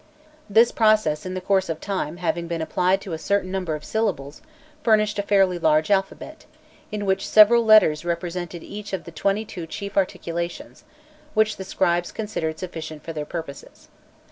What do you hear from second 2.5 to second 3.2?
applied to a